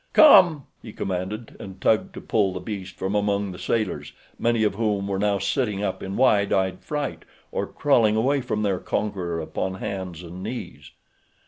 "Come!" 0.13 0.63
he 0.81 0.93
commanded, 0.93 1.55
and 1.59 1.79
tugged 1.79 2.15
to 2.15 2.21
pull 2.21 2.53
the 2.53 2.59
beast 2.59 2.95
from 2.97 3.13
among 3.13 3.51
the 3.51 3.59
sailors, 3.59 4.13
many 4.39 4.63
of 4.63 4.73
whom 4.73 5.07
were 5.07 5.19
now 5.19 5.37
sitting 5.37 5.83
up 5.83 6.01
in 6.01 6.17
wide 6.17 6.51
eyed 6.51 6.79
fright 6.83 7.23
or 7.51 7.67
crawling 7.67 8.15
away 8.15 8.41
from 8.41 8.63
their 8.63 8.79
conqueror 8.79 9.39
upon 9.39 9.75
hands 9.75 10.23
and 10.23 10.41
knees. 10.41 10.89